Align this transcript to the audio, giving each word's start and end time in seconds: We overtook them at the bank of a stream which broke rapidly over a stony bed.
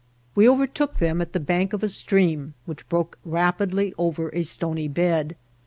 We 0.33 0.49
overtook 0.49 0.97
them 0.97 1.21
at 1.21 1.31
the 1.31 1.39
bank 1.39 1.73
of 1.73 1.83
a 1.83 1.87
stream 1.87 2.55
which 2.65 2.89
broke 2.89 3.19
rapidly 3.23 3.93
over 3.99 4.29
a 4.33 4.41
stony 4.41 4.87
bed. 4.87 5.35